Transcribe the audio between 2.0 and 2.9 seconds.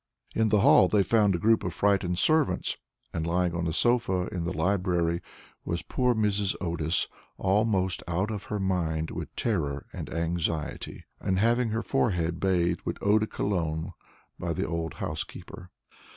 servants,